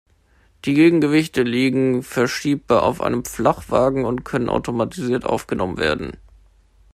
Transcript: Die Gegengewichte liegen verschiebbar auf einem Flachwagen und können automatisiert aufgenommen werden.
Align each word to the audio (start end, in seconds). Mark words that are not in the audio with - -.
Die 0.65 0.73
Gegengewichte 0.73 1.43
liegen 1.43 2.01
verschiebbar 2.01 2.81
auf 2.81 3.01
einem 3.01 3.23
Flachwagen 3.23 4.03
und 4.03 4.23
können 4.23 4.49
automatisiert 4.49 5.25
aufgenommen 5.27 5.77
werden. 5.77 6.17